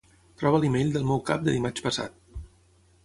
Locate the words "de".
1.49-1.55